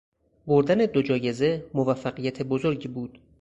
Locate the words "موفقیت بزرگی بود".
1.73-3.19